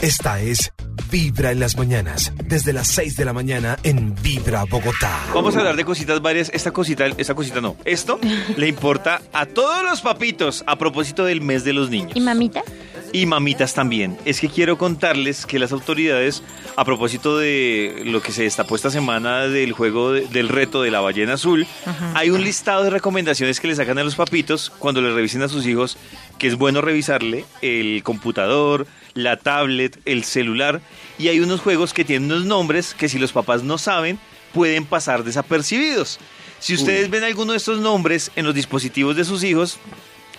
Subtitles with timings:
[0.00, 0.72] Esta es
[1.10, 5.18] Vibra en las mañanas, desde las 6 de la mañana en Vibra Bogotá.
[5.34, 6.50] Vamos a hablar de cositas varias.
[6.52, 7.76] Esta cosita, esta cosita no.
[7.84, 8.20] Esto
[8.56, 12.12] le importa a todos los papitos a propósito del mes de los niños.
[12.14, 12.62] ¿Y mamita?
[13.10, 14.18] y mamitas también.
[14.26, 16.42] Es que quiero contarles que las autoridades,
[16.76, 20.90] a propósito de lo que se destapó esta semana del juego de- del reto de
[20.90, 21.66] la ballena azul,
[22.12, 25.48] hay un listado de recomendaciones que le sacan a los papitos cuando le revisen a
[25.48, 25.96] sus hijos,
[26.38, 30.80] que es bueno revisarle el computador, la tablet, el celular,
[31.18, 34.18] y hay unos juegos que tienen unos nombres que si los papás no saben,
[34.52, 36.18] pueden pasar desapercibidos.
[36.60, 39.78] Si ustedes ven alguno de estos nombres en los dispositivos de sus hijos,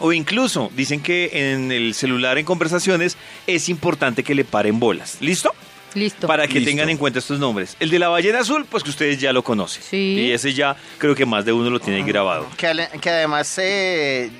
[0.00, 5.18] o incluso dicen que en el celular en conversaciones es importante que le paren bolas.
[5.20, 5.52] ¿Listo?
[5.94, 6.26] Listo.
[6.26, 6.68] Para que Listo.
[6.70, 7.76] tengan en cuenta estos nombres.
[7.80, 9.82] El de la ballena azul, pues que ustedes ya lo conocen.
[9.82, 10.16] Sí.
[10.20, 12.46] Y ese ya creo que más de uno lo tiene grabado.
[12.56, 14.30] Que, ale- que además eh,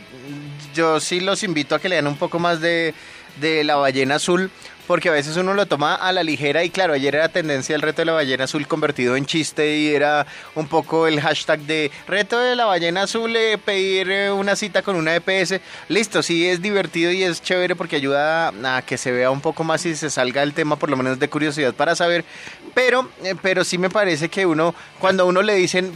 [0.78, 2.94] yo sí los invito a que lean un poco más de,
[3.40, 4.48] de la ballena azul,
[4.88, 7.82] porque a veces uno lo toma a la ligera y claro, ayer era tendencia el
[7.82, 11.90] reto de la ballena azul convertido en chiste y era un poco el hashtag de
[12.06, 15.60] reto de la ballena azul, eh, pedir eh, una cita con una EPS.
[15.88, 19.62] Listo, sí es divertido y es chévere porque ayuda a, que se vea un poco
[19.62, 22.24] más y se salga el tema por lo menos de curiosidad para saber,
[22.72, 25.92] pero, eh, pero sí me parece que uno, cuando a uno le dicen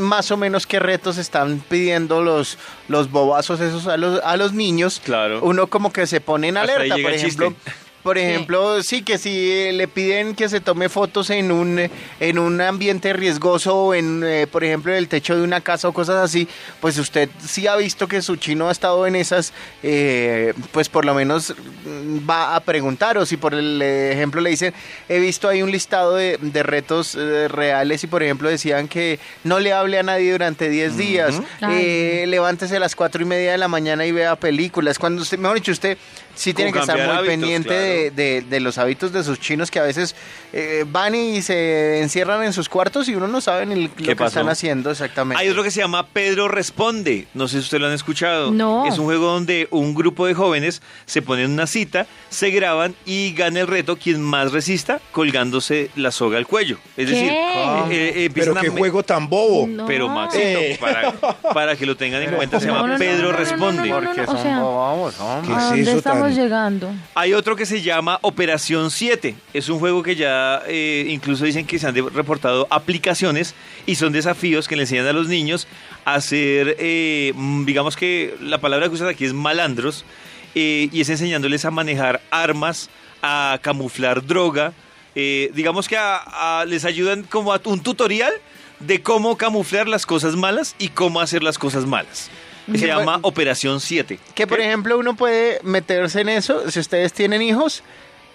[0.00, 4.52] más o menos qué retos están pidiendo los, los bobazos esos a los, a los
[4.52, 5.40] niños, Claro.
[5.42, 7.48] uno como que se pone en alerta, por ejemplo.
[7.48, 7.85] chiste.
[8.06, 9.02] Por ejemplo, sí.
[9.02, 11.90] que si le piden que se tome fotos en un
[12.20, 15.88] en un ambiente riesgoso o en, eh, por ejemplo, en el techo de una casa
[15.88, 16.46] o cosas así,
[16.80, 21.04] pues usted sí ha visto que su chino ha estado en esas, eh, pues por
[21.04, 21.52] lo menos
[21.84, 23.18] mm, va a preguntar.
[23.18, 24.72] O si por el eh, ejemplo le dicen,
[25.08, 29.18] he visto ahí un listado de, de retos eh, reales y por ejemplo decían que
[29.42, 31.82] no le hable a nadie durante 10 días, Ay.
[31.82, 34.98] eh, levántese a las cuatro y media de la mañana y vea películas.
[34.98, 35.98] Cuando usted, mejor dicho, usted
[36.34, 37.82] sí tiene que estar muy hábitos, pendiente claro.
[37.82, 40.14] de, de- de los hábitos de sus chinos que a veces
[40.52, 44.14] eh, van y se encierran en sus cuartos y uno no sabe ni lo que
[44.16, 44.28] pasó?
[44.40, 45.42] están haciendo exactamente.
[45.42, 47.26] Hay otro que se llama Pedro Responde.
[47.34, 48.50] No sé si ustedes lo han escuchado.
[48.52, 48.86] No.
[48.86, 53.32] Es un juego donde un grupo de jóvenes se ponen una cita, se graban y
[53.32, 56.78] gana el reto quien más resista colgándose la soga al cuello.
[56.96, 57.14] Es ¿Qué?
[57.14, 59.66] decir, eh, eh, Pero qué juego tan bobo.
[59.66, 59.86] No.
[59.86, 60.76] Pero Maxito, Eh.
[60.80, 63.90] para, para que lo tengan en cuenta, se llama Pedro Responde.
[63.90, 65.48] Porque son bobos, hombre.
[65.54, 66.94] ¿Qué ¿A dónde eso estamos tan- llegando?
[67.14, 69.34] Hay otro que se llama Operación 7.
[69.54, 73.54] Es un juego que ya eh, incluso dicen que se han reportado aplicaciones
[73.86, 75.66] y son desafíos que le enseñan a los niños
[76.04, 80.04] a hacer, eh, mm, digamos que la palabra que usan aquí es malandros,
[80.54, 82.90] eh, y es enseñándoles a manejar armas,
[83.22, 84.72] a camuflar droga.
[85.18, 88.32] eh, digamos que a- les ayudan como a un tutorial
[88.80, 92.30] de cómo camuflar las cosas malas y cómo hacer las cosas malas.
[92.66, 94.18] Se Que llama por- Operación 7.
[94.34, 97.82] Que por ejemplo uno puede meterse en eso si ustedes tienen hijos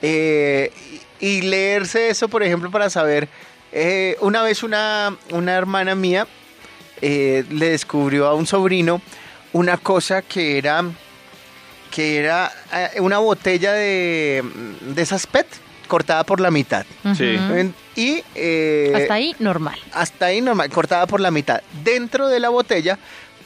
[0.01, 0.71] eh,
[1.19, 3.27] y leerse eso, por ejemplo, para saber.
[3.73, 6.27] eh, una vez una, una hermana mía
[7.01, 9.01] eh, le descubrió a un sobrino
[9.53, 10.83] una cosa que era
[11.89, 12.51] que era
[12.99, 14.43] una botella de,
[14.81, 15.45] de esas PET
[15.89, 16.85] cortada por la mitad.
[17.17, 17.35] Sí.
[17.35, 17.53] Ujú.
[17.55, 19.77] En- Y eh, Hasta ahí, normal.
[19.91, 21.61] hasta ahí normal, cortada por la mitad.
[21.83, 22.97] Dentro de la botella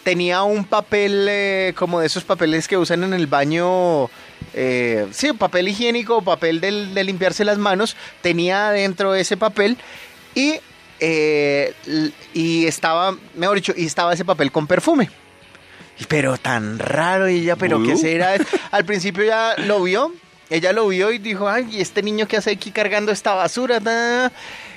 [0.05, 4.05] tenía un papel eh, como de esos papeles que usan en el baño,
[4.53, 7.97] eh, sí, papel higiénico, papel del- de limpiarse las manos.
[8.21, 9.77] Tenía dentro ese papel
[10.35, 10.59] y,
[10.99, 11.73] eh,
[12.35, 15.09] y estaba, mejor dicho, y estaba ese papel con perfume.
[16.07, 18.35] Pero tan raro y ella, pero ¿qué será?
[18.71, 20.13] Al principio ya lo vio,
[20.51, 23.79] ella lo vio y dijo, ay, ¿y este niño que hace aquí cargando esta basura?
[23.81, 24.31] Ta".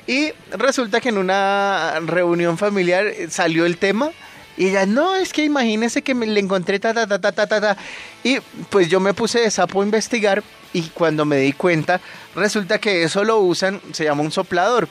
[0.07, 4.11] Y resulta que en una reunión familiar salió el tema
[4.59, 7.47] y ella, no, es que imagínese que me le encontré ta, ta, ta, ta, ta,
[7.47, 7.77] ta, ta".
[8.25, 8.39] Y
[8.71, 10.43] pues yo me puse de sapo a investigar
[10.73, 12.01] y cuando me di cuenta,
[12.35, 14.89] resulta que eso lo usan, se llama un soplador.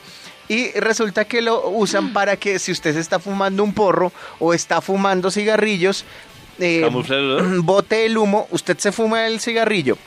[0.48, 4.54] Y resulta que lo usan para que si usted se está fumando un porro o
[4.54, 6.06] está fumando cigarrillos,
[6.58, 6.88] eh,
[7.62, 9.98] bote el humo, usted se fuma el cigarrillo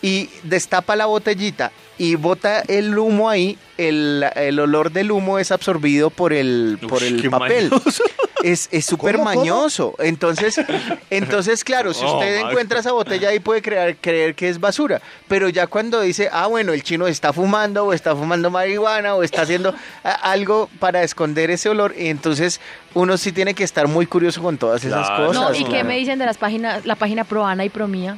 [0.00, 5.52] y destapa la botellita y bota el humo ahí, el, el olor del humo es
[5.52, 7.70] absorbido por el, por el papel.
[7.70, 8.02] mañoso.
[8.42, 9.94] Es es súper mañoso.
[9.98, 10.60] Entonces,
[11.10, 15.00] entonces, claro, si usted encuentra esa botella ahí puede creer, creer que es basura.
[15.28, 19.22] Pero ya cuando dice, ah, bueno, el chino está fumando o está fumando marihuana o
[19.22, 22.60] está haciendo algo para esconder ese olor, y entonces
[22.94, 25.26] uno sí tiene que estar muy curioso con todas esas Claro.
[25.28, 25.42] cosas.
[25.42, 25.88] No, ¿y qué claro.
[25.88, 28.16] me dicen de las páginas, la página Proana y Promía?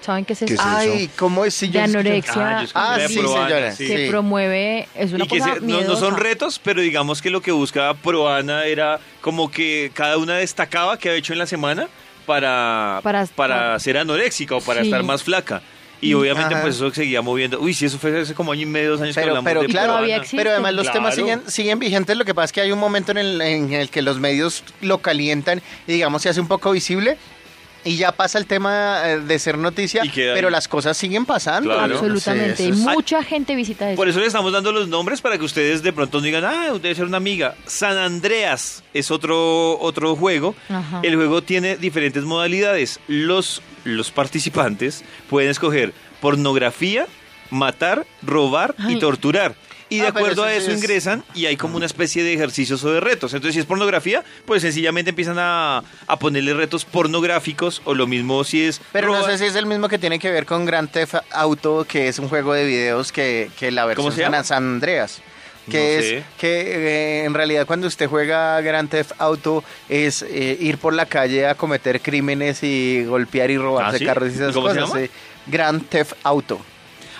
[0.00, 0.46] ¿Saben qué es eso?
[0.48, 0.68] ¿Qué es eso?
[0.68, 1.54] Ay, ¿cómo es?
[1.54, 3.72] Si de yo- anorexia Ah, Ah, de sí, Proana, señora.
[3.72, 3.86] sí.
[3.88, 4.10] que sí.
[4.10, 7.40] promueve, es una Y que cosa se- no, no son retos, pero digamos que lo
[7.40, 11.88] que buscaba Proana era como que cada una destacaba qué había hecho en la semana
[12.24, 14.86] para, Para- para, ser anoréxica o para Sí.
[14.88, 15.62] estar más flaca.
[15.98, 16.62] Y obviamente Ajá.
[16.62, 17.58] pues eso seguía moviendo.
[17.58, 19.60] Uy, sí, eso fue hace como año y medio, dos años que Pero, hablamos pero
[19.62, 20.24] de claro, Peruana.
[20.30, 22.16] pero además los temas siguen, siguen vigentes.
[22.18, 24.62] Lo que pasa es que hay un momento en el, en el que los medios
[24.82, 27.16] lo calientan y digamos se hace un poco visible
[27.86, 31.72] y ya pasa el tema eh, de ser noticia, pero las cosas siguen pasando.
[31.72, 31.94] Claro.
[31.94, 32.56] Absolutamente.
[32.56, 33.96] Sí, es- mucha gente visita eso.
[33.96, 36.72] Por eso le estamos dando los nombres para que ustedes de pronto no digan, ah,
[36.82, 37.54] debe ser una amiga.
[37.66, 40.54] San Andreas es otro, otro juego.
[40.68, 41.00] Ajá.
[41.02, 43.00] El juego tiene diferentes modalidades.
[43.08, 47.06] Los, los participantes pueden escoger pornografía,
[47.50, 49.54] matar, robar y torturar.
[49.88, 51.86] Y de Ah, pero acuerdo a eso eso sí es- ingresan y hay como una
[51.86, 53.32] especie de ejercicios o de retos.
[53.34, 58.42] Entonces, si es pornografía, pues sencillamente empiezan a, a ponerle retos pornográficos o lo mismo
[58.44, 58.80] si es...
[58.92, 61.86] Pero no sé si es el mismo que tiene que ver con Grand Theft Auto,
[61.88, 64.42] que es un juego de videos que, que la versión ¿Cómo se llama?
[64.42, 65.20] San Andreas.
[65.70, 66.24] Que No es sé.
[66.38, 71.06] que eh, en realidad cuando usted juega Grand Theft Auto es eh, ir por la
[71.06, 74.04] calle a cometer crímenes y golpear y robarse ¿Ah, sí?
[74.04, 74.88] carros y ¿Y esas cómo se cosas.
[74.94, 75.06] llama?
[75.06, 75.10] sí.
[75.48, 76.60] Grand Theft Auto.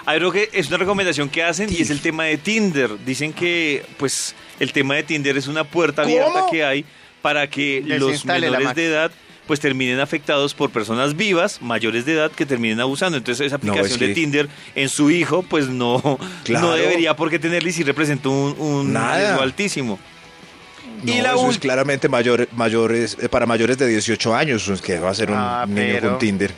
[0.06, 2.90] Hay algo que es una recomendación que hacen y es el tema de Tinder.
[3.04, 6.84] Dicen que pues el tema de Tinder es una puerta abierta que hay
[7.22, 9.10] para que los la menores de edad
[9.48, 13.16] pues terminen afectados por personas vivas, mayores de edad, que terminen abusando.
[13.18, 16.66] Entonces esa No, aplicación es que- de Tinder en su hijo pues no, Claro.
[16.68, 19.18] no debería por qué tenerle si representa un, un Nada.
[19.18, 19.98] riesgo altísimo.
[21.02, 24.98] No, Y la eso es claramente mayor, mayores, eh, para mayores de 18 años, que
[24.98, 26.52] va a ser un Ah, niño pero- con Tinder.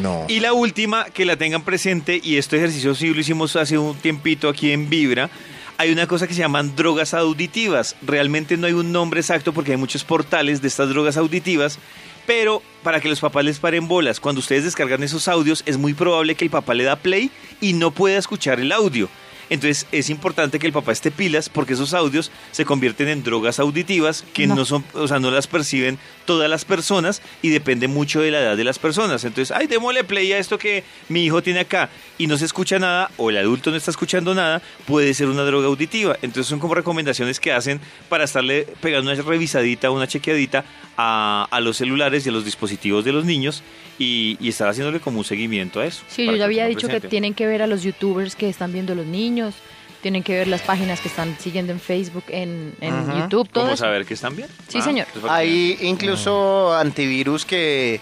[0.00, 0.24] No.
[0.28, 3.96] Y la última, que la tengan presente, y este ejercicio sí lo hicimos hace un
[3.96, 5.30] tiempito aquí en Vibra,
[5.78, 7.96] hay una cosa que se llaman drogas auditivas.
[8.02, 11.78] Realmente no hay un nombre exacto porque hay muchos portales de estas drogas auditivas,
[12.26, 15.94] pero para que los papás les paren bolas, cuando ustedes descargan esos audios es muy
[15.94, 17.30] probable que el papá le da play
[17.60, 19.08] y no pueda escuchar el audio.
[19.50, 23.58] Entonces es importante que el papá esté pilas porque esos audios se convierten en drogas
[23.58, 24.64] auditivas que no, No.
[24.64, 28.56] son, o sea, no las perciben todas las personas y depende mucho de la edad
[28.56, 29.24] de las personas.
[29.24, 32.78] Entonces, ay, démosle play a esto que mi hijo tiene acá y no se escucha
[32.78, 36.16] nada o el adulto no está escuchando nada, puede ser una droga auditiva.
[36.22, 40.64] Entonces son como recomendaciones que hacen para estarle pegando una revisadita, una chequeadita
[40.96, 43.62] a, a los celulares y a los dispositivos de los niños
[44.02, 46.02] y, y estar haciéndole como un seguimiento a eso.
[46.08, 48.94] Sí, yo ya había dicho que tienen que ver a los youtubers que están viendo
[48.94, 49.54] los niños,
[50.02, 52.74] tienen que ver las páginas que están siguiendo en Facebook, en.
[52.80, 53.84] YouTube, todo ¿Cómo eso.
[53.84, 54.48] saber que están bien?
[54.68, 55.06] Sí, Ah, señor.
[55.12, 58.00] pues Hay incluso antivirus que,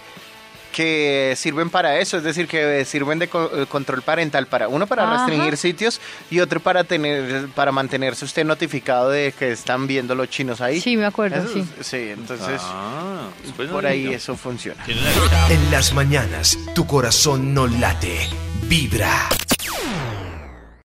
[0.71, 4.87] que sirven para eso, es decir, que sirven de co- eh, control parental para uno
[4.87, 5.25] para Ajá.
[5.27, 10.29] restringir sitios y otro para tener para mantenerse usted notificado de que están viendo los
[10.29, 10.81] chinos ahí.
[10.81, 11.65] Sí, me acuerdo, Eso sí.
[11.81, 13.27] sí, entonces Ah,
[13.57, 14.83] no por ahí eso funciona.
[15.49, 18.27] En las mañanas, tu corazón no late,
[18.63, 19.27] vibra.